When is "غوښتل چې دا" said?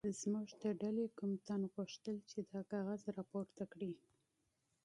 1.73-2.61